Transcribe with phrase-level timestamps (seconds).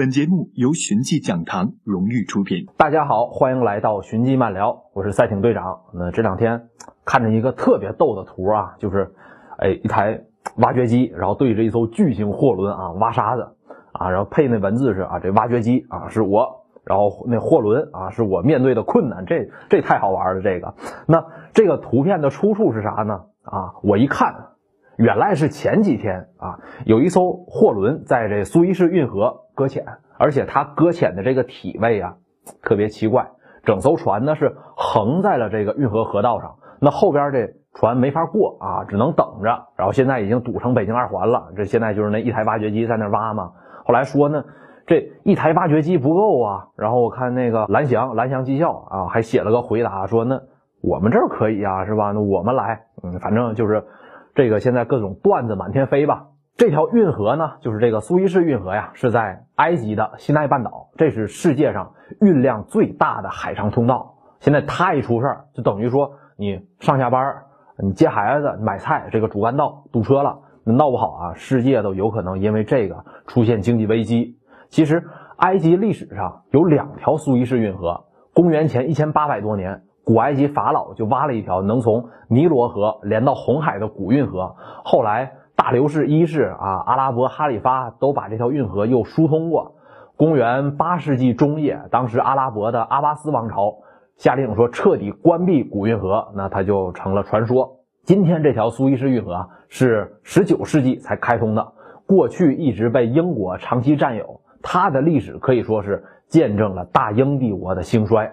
[0.00, 2.68] 本节目由寻迹讲堂荣誉出品。
[2.78, 5.80] 大家好，欢迎来到寻迹漫聊，我是赛艇队长。
[5.92, 6.70] 那这两天
[7.04, 9.12] 看着一个特别逗的图啊，就是
[9.58, 10.22] 哎一台
[10.56, 13.46] 挖掘机，然后对着一艘巨型货轮啊挖沙子
[13.92, 20.72] 啊，然后配那文字是啊这挖掘机啊是我，然后那货轮啊是我面对的困难，这这太好玩了这个。
[21.06, 23.20] 那这个图片的出处是啥呢？
[23.42, 24.46] 啊，我一看。
[25.00, 29.82] 原来是前几天啊，有一艘货轮在这苏伊士运河搁浅，
[30.18, 32.14] 而且它搁浅的这个体位啊，
[32.62, 33.26] 特别奇怪。
[33.64, 39.68] 整艘船呢是横在了这个运河河道上，那后边这船没法过啊，只能等着。
[39.74, 43.52] 然后现在已经堵成北京二环了，这现在就是那一台挖掘机在那挖嘛。
[43.86, 44.44] 后来说呢，
[44.86, 46.66] 这一台挖掘机不够啊。
[46.76, 50.38] 然后我看那个蓝翔蓝翔技校啊，还写了个回答说，那
[50.82, 52.12] 我们这儿可以啊，是吧？
[52.12, 53.82] 那我们来，嗯，反正就是。
[54.40, 56.28] 这个现在各种段子满天飞吧？
[56.56, 64.14] 这条运河呢，就是这个苏伊士运河呀，是在埃及的西奈半岛，这是世界上运量最大的海上通道。
[64.38, 67.42] 现在它一出事儿，就等于说你上下班、
[67.84, 74.38] 你接孩子、买菜，这个主干道堵车了，那闹不好啊，世界都有可能因为这个出现经济危机。
[74.70, 75.04] 其实，
[75.36, 79.82] 埃及历史上有两条苏伊士运河，公元前一千八百多年。
[80.10, 89.76] 古埃及法老就挖了一条能从尼罗河连到红海的古运河，后来大流士一世啊，阿拉伯哈里发都把这条运河又疏通过。
[90.16, 93.72] 公元八世纪中叶，当时阿拉伯的阿巴斯王朝
[94.16, 97.76] 下令说彻底关闭古运河，那它就成了传说。
[98.02, 101.64] 今天这条苏伊士运河是十九世纪才开通的，
[102.04, 108.32] 过去一直被英国长期占有，它的历史可以说是见证了大英帝国的兴衰。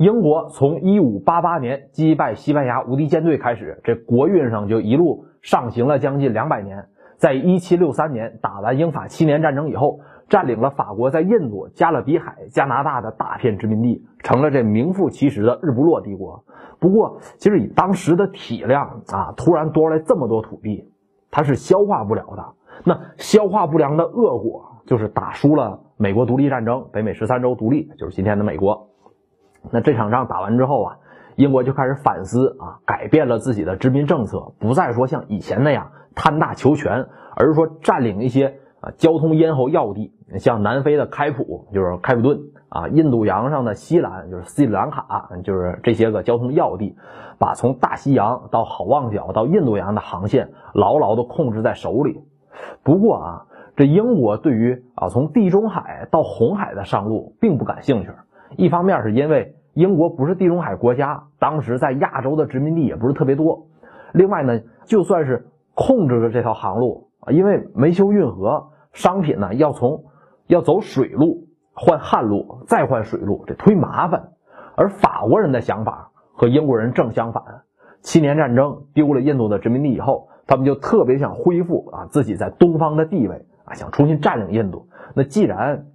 [0.00, 6.86] 英国从一五八八年击败西班牙无敌舰队开始，这国运上就一路上行了将近两百年。
[7.18, 16.42] 在一七六三年打完英法七年战争以后，占领了法国在印度、加勒比海、加拿大的大片殖民地，成了这名副其实的日不落帝国。
[16.78, 20.90] 不过，其实以当时的体量啊，突然多出来这么多土地，
[21.30, 22.54] 它是消化不了的。
[22.86, 28.86] 那消化不良的恶果，就是打输了美国独立战争，北美十三州独立，就是今天的美国。
[29.70, 30.96] 那这场仗打完之后啊，
[31.36, 37.06] 英国就开始反思啊，改变了自己的殖民政策，不再说像以前那样贪大求全，
[37.36, 46.96] 而是说占领一些啊交通咽喉要地，像南非的开普就是开普敦啊，印度洋上的西兰就是斯里兰卡，就是这些个交通要地，
[47.38, 52.22] 把从大西洋到好望角到印度洋的航线牢牢的控制在手里。
[52.82, 53.46] 不过啊，
[53.76, 58.10] 这英国对于啊从地中海到红海的上路并不感兴趣。
[58.56, 63.66] 一方面是因为英国不是地中海国家，当时在亚洲的殖民地也不是特别多。
[64.12, 70.04] 另外呢，就算是控制着这条航路啊，因为没修运河，商品呢要从
[70.46, 74.30] 要走水路换旱路，再换水路，这忒麻烦。
[74.74, 77.42] 而法国人的想法和英国人正相反。
[78.02, 84.88] 七年战争丢了印度的殖民地以后，他们就特别想恢复啊自己在东方的地位啊，想重新占领印度。
[85.14, 85.86] 那既然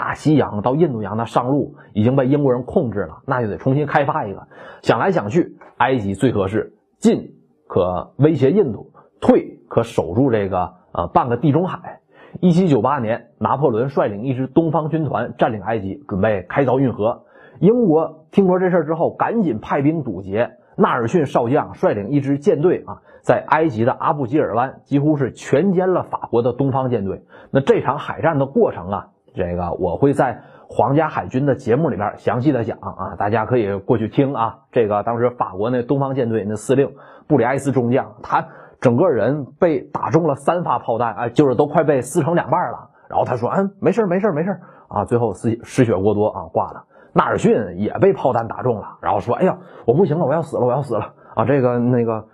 [0.00, 4.48] 大西洋到印度洋的上路已经被英国人控制了，那就得重新开发一个。
[4.80, 7.34] 想来想去，埃及最合适，进
[7.68, 12.00] 可威胁印度，退可守住这个呃半个地中海。
[12.40, 17.24] 一七九八年，拿破仑率领一支东方军团占领埃及，准备开凿运河。
[17.58, 20.52] 英国听说这事之后，赶紧派兵堵截。
[20.76, 27.22] 纳尔逊少将率领一支舰队啊，在埃及的阿布吉尔湾几乎是全歼了法国的东方舰队。
[27.50, 29.08] 那这场海战的过程啊。
[29.34, 34.58] 这个我会在皇家海军的节目里边详细的讲啊，大家可以过去听啊。
[34.70, 36.94] 这个当时法国那东方舰队那司令
[37.26, 38.48] 布里埃斯中将，他
[38.80, 42.90] 整个人被打中了三发炮弹，哎，就是都快被撕成两半了。
[43.08, 46.84] 然后他说：“嗯，没事没事没事啊。”最后失失血过多啊，挂了。
[47.12, 51.44] 纳尔逊也被炮弹打中了，然后说：“哎呀，我不行了，我要死了，我要死了啊！
[51.44, 52.26] 这个那个，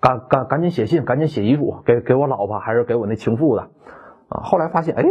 [0.00, 3.62] 赶赶赶紧写信，赶紧写遗嘱，给给我老婆还是给我那情妇的
[4.28, 5.04] 啊？”后来发现，哎。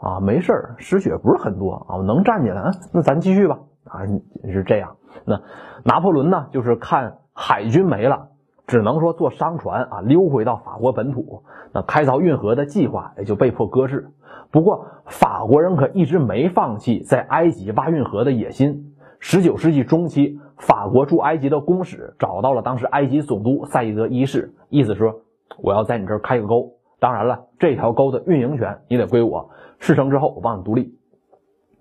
[0.00, 3.58] 啊，没事儿，失血不是很多啊，我能站起来啊，那咱继续吧。
[3.84, 4.02] 啊，
[4.44, 4.96] 是这样。
[5.24, 5.40] 那
[5.84, 8.28] 拿破仑呢，就是看海军没了，
[8.66, 11.42] 只能说坐商船啊溜回到法国本土。
[11.72, 14.10] 那开凿运河的计划也就被迫搁置。
[14.50, 18.94] 不过法国人可一直没放弃在埃及挖运河的野心。
[19.20, 25.22] 十九世纪中期，法国驻埃及的公使找到了当时埃及总督赛义德一世，意思说
[25.62, 26.74] 我要在你这儿开个沟。
[27.00, 29.50] 当然了，这条沟的运营权你得归我。
[29.78, 30.98] 事成之后，我帮你独立。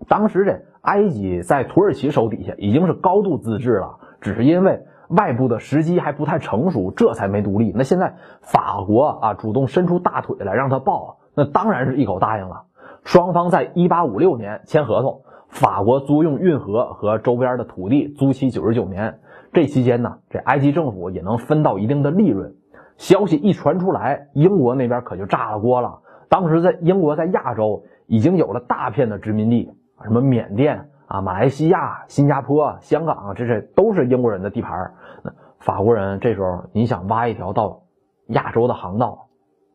[0.08, 7.72] 当时这埃及在土耳其手底下已经是高度自治了，只是因为外部的时机还不太成熟，这才没独立。
[7.76, 12.66] 那现在法国啊主动伸出大腿来让他抱，那当然是一口答应了。
[13.04, 19.20] 双方在一八五六年签合同，法国租用运河和周边的土地，租期九十九年。
[19.54, 22.57] 这期间呢，这埃及政府也能分到一定的利润。
[22.98, 26.00] 消息一传出来，英国那边可就炸了锅了。
[26.30, 29.72] 当时在英国在亚洲已经有了大片的殖民地，
[30.04, 34.92] 什么缅甸啊、马来西亚、新加坡、香港，这这都是英国人的地盘。
[35.24, 37.84] 那法国人这时候你想挖一条到
[38.28, 39.28] 亚洲的航道，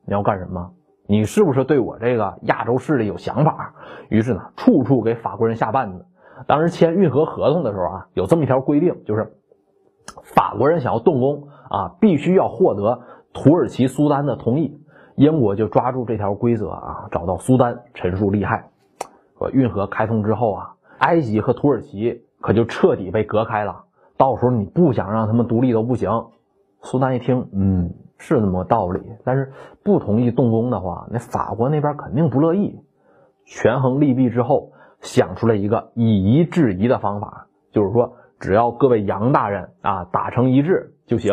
[0.05, 0.73] 你要干什么？
[1.07, 3.75] 你是不是对我这个亚洲势力有想法？
[4.09, 6.07] 于是呢，处处给法国人下绊子。
[6.47, 9.33] 当时签运河合同的时候啊，有这么一条规定，就是
[10.23, 13.01] 法国人想要动工啊，必须要获得
[13.33, 14.81] 土耳其苏丹的同意。
[15.17, 18.71] 英国就抓住这条规则啊，找到苏丹陈述利害。
[19.39, 23.85] 说运河开通之后啊，埃及和土耳其可就彻底被隔开了。
[24.17, 26.27] 到时候你不想让他们独立都不行。
[26.81, 27.95] 苏丹一听，嗯。
[28.25, 29.53] 是那么个道理，但是
[29.83, 32.79] 不同意动工的话，那法国那边肯定不乐意。
[33.45, 34.71] 权衡利弊之后，
[35.01, 41.33] 想出了一个以夷制夷的方法，就是说，只要各位杨大人啊达成一致就行，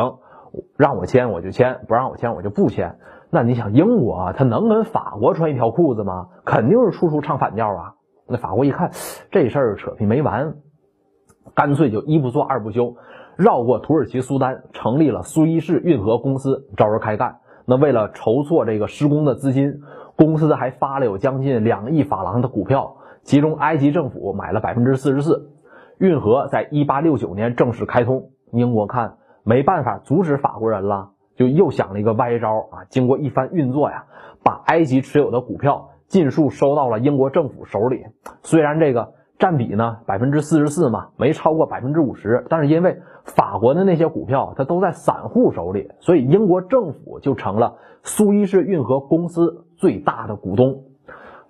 [0.77, 2.99] 让我签我就签，不让我签我就不签。
[3.31, 6.27] 那你想，英国啊，他能跟法国穿一条裤子吗？
[6.45, 7.95] 肯定是处处唱反调啊。
[8.27, 8.91] 那法国一看
[9.31, 10.53] 这事儿扯皮没完，
[11.55, 12.95] 干脆就一不做二不休。
[13.35, 17.39] 绕过土耳其苏丹，成立了苏伊士运河公司，招人开干。
[17.65, 19.81] 那为了筹措这个施工的资金，
[20.15, 25.49] 公司还发了有将近两亿法郎的股票，其中埃及政府买了百分之四十四。
[25.99, 28.31] 运河在一八六九年正式开通。
[28.51, 32.85] 英国看没办法阻止法国人了，就又想了一个歪招啊！
[32.89, 34.05] 经过一番运作呀，
[34.43, 38.05] 把埃及持有的股票尽数收到了英国政府手里。
[38.41, 39.13] 虽然这个。
[39.39, 42.45] 占比呢，百分之四十四嘛，没超过百分之五十。
[42.49, 50.83] 但是因为法国的那些股票，它都在散户手里，所以英国政府就成了苏伊士运河公司最大的股东。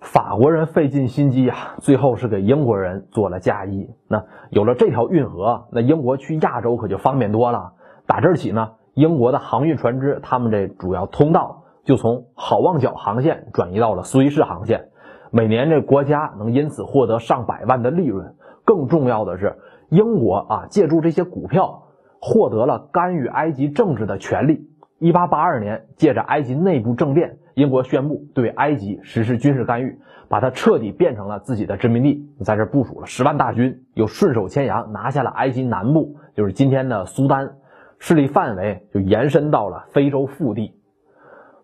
[0.00, 3.90] 法国人费尽心机啊，最后是给英国人做了嫁衣。
[4.08, 7.74] 那有了这条运河，那英国去亚洲可就方便多了。
[8.06, 14.88] 打这儿起呢，英国的航运船只，他们这主要通道就从好望角航线转移到了苏伊士航线。
[15.30, 19.58] 每年这国家能因此获得上百万的利润，更重要的是，
[19.90, 21.82] 英国啊借助这些股票
[22.20, 24.66] 获得了干预埃及政治的权利。
[24.98, 29.98] 一八八二年，借着埃及内部政变，英国宣布对埃及实施军事干预，
[30.30, 37.56] 把它彻底变成了自己的殖民地，在这部署了十万大军，又顺手牵羊拿下了埃及南部，就是今天的苏丹，
[37.98, 40.74] 势力范围就延伸到了非洲腹地，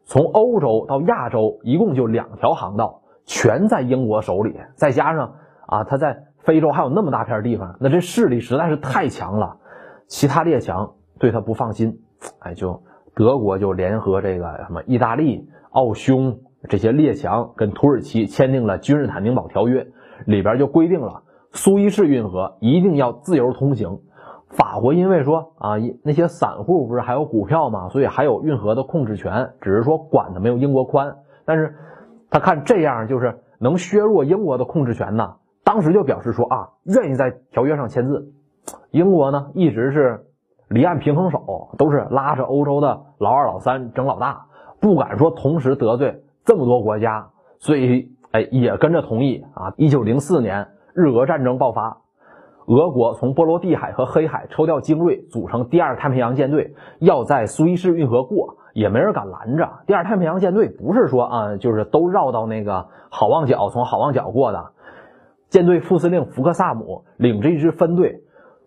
[0.05, 3.03] 从欧洲到亚洲一共就两条航道。
[3.29, 5.35] 全在英国手里，再加上
[5.67, 9.57] 啊，他在非洲还有那么大片地方，那这势力实在是太强了。
[10.07, 11.99] 其他列强对他不放心，
[12.39, 12.85] 哎，就
[13.17, 16.41] 德国就联合这个什么意大利、奥匈
[16.71, 19.87] 这些列强，跟土耳其签订了君士坦丁堡条约，
[20.25, 24.01] 里边就规定了苏伊士运河一定要自由通行。
[24.49, 27.91] 法国因为说啊，那些散户不是还有股票吗？
[27.91, 31.77] 所以还有运河的控制权，只是说管的没有英国宽，但是。
[32.29, 38.33] 他看这样就是能削弱英国的控制权呢，当时就表示说啊，愿意在条约上签字。
[38.91, 40.27] 英国呢一直是
[40.69, 44.46] 离岸平衡手，都是拉着欧洲的老二老三争老大，
[44.81, 49.75] 不敢说同时得罪这么多国家，所以哎也跟着同意啊。
[49.77, 51.99] 一九零四年日俄战争爆发，
[52.67, 58.59] 俄国从波罗的海和黑海抽调精锐，组成第二太平洋舰队，要在苏伊士运河过。
[58.77, 59.67] 也没人敢拦着。
[59.87, 64.67] 第二太平洋舰队不是说啊，就是都绕到那个好望角，从好望角过的。
[65.49, 68.21] 舰队副司令福克萨姆领着一支分队，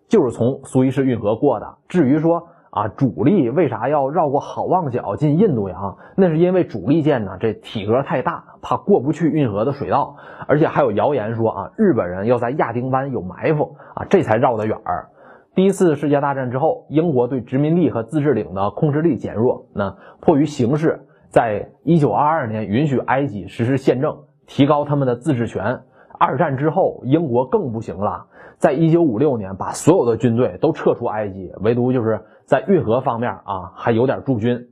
[0.08, 1.76] 就是从苏伊士运河过的。
[1.86, 5.98] 至于说啊，主力为啥要绕过好望角进印度洋？
[6.16, 10.16] 那是因为主力舰呢，这体格太大，怕过不去运河的水道。
[10.46, 15.08] 而且还有谣言说啊，日本人要在亚丁湾有埋伏啊，这才绕得远儿。
[15.56, 19.66] 第一次世界大战之后，英国对殖民地和自治领的控制力减弱。
[19.74, 25.80] 那迫于形势，在一九二二年允许埃及实施宪政，提高他们的自治权。
[26.20, 28.26] 二战之后，英国更不行了，
[28.58, 34.68] 在一九五六年把所有的军队都撤出埃及，唯独就是在运河方面啊还有点驻军。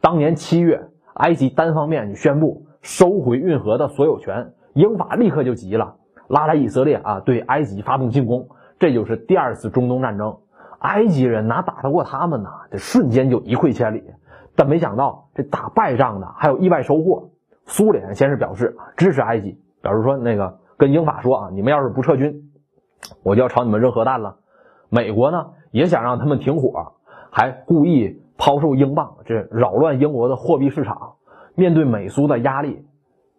[0.00, 5.96] 当年七月，埃及单方面就宣布收回运河的所有权，英法立刻就急了，
[6.28, 8.46] 拉来以色列啊对埃及发动进攻。
[8.78, 10.36] 这就是第二次中东战争，
[10.78, 12.48] 埃及人哪打得过他们呢？
[12.70, 14.04] 这瞬间就一溃千里。
[14.54, 17.30] 但没想到这打败仗的还有意外收获。
[17.64, 22.50] 苏联先是表示支持埃及，表示说那个跟英法说啊，你们要是不撤军，
[23.22, 24.38] 我就要朝你们扔核弹了。
[24.88, 26.94] 美国呢也想让他们停火，
[27.30, 31.12] 还故意抛售英镑，这扰乱英国的货币市场。
[31.54, 32.84] 面对美苏的压力，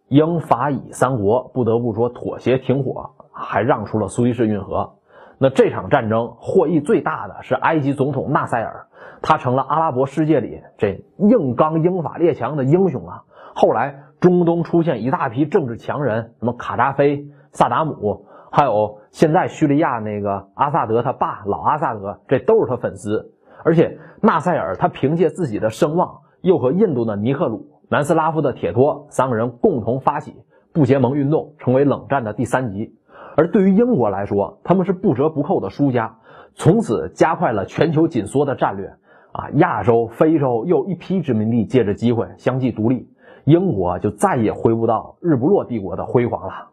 [0.08, 4.94] 英法以三国不得不说妥协停火，还让出了苏伊士运河。
[5.38, 8.88] 那这场战争获益最大的是埃及总统纳赛尔，
[9.22, 13.24] 他成了阿拉伯世界里这硬刚英法列强的英雄啊。
[13.54, 23.32] 后来中东出现一大批政治强人，什么卡扎菲、萨达姆，还有现在叙利亚那个阿萨德他爸老阿萨德，这都是他粉丝。
[23.64, 30.36] 而且纳赛尔他凭借自己的声望，又和印度的尼赫鲁、南斯拉夫的铁托三个人共同发起
[30.74, 32.94] 不结盟运动，成为冷战的第三级。
[33.38, 36.18] 而对于英国来说，他们是不折不扣的输家，
[36.56, 38.94] 从此加快了全球紧缩的战略。
[39.32, 43.10] 啊，亚洲、非洲又一批殖民地借着机会相继独立，
[43.46, 46.68] 英国就再也回不到日不落帝国的辉煌了。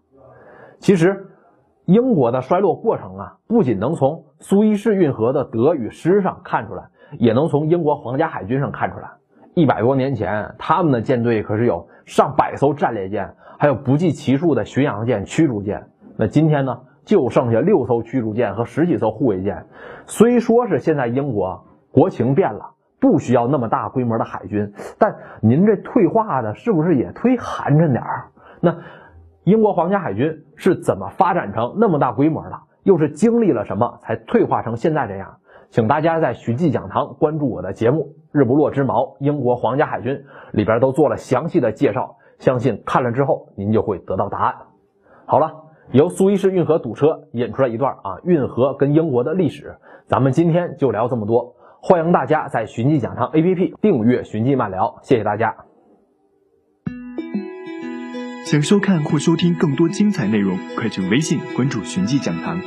[0.81, 1.29] 其实，
[1.85, 9.11] 英国的衰落过程啊，不仅能从苏伊士运河的得与失上看出来，也能从英国皇家海军上看出来。
[9.55, 15.89] 一百多年前，他们的舰队可是有上百艘战列舰，还有不计其数的巡洋舰、驱逐舰。
[16.17, 19.67] 那今天呢，就剩下六艘驱逐舰和十几艘护卫舰。
[20.07, 28.29] 虽说是现在英国国情变了，不需要那么大规模的海军，但您这退化的是不是也忒寒碜点儿？
[28.61, 28.77] 那
[29.45, 32.61] 英国皇家海军是怎么发展成那么大规模的？
[32.83, 35.37] 又是经历了什么才退化成现在这样？
[35.71, 40.15] 请大家在寻迹讲堂关注我的节目《日不落之矛：英国皇家海军》，
[40.53, 44.55] 里边都做了详细的介绍，相信看了之后您就会得到答案。
[45.27, 45.65] 好了。
[45.93, 49.75] 由苏伊士运河堵车引出来一段啊，运河跟英国的历史，
[50.07, 51.57] 咱们今天就聊这么多。
[51.83, 55.70] 欢迎大家在寻迹讲堂 APP 订阅《寻迹慢聊》，谢谢大家。
[58.51, 62.61] 想收看或收听更多精彩内容，快去微信关注“寻迹讲堂”。